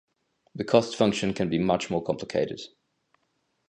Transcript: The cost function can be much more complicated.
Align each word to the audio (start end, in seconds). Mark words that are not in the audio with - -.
The 0.55 0.63
cost 0.63 0.95
function 0.95 1.31
can 1.35 1.47
be 1.47 1.59
much 1.59 1.91
more 1.91 2.03
complicated. 2.03 2.59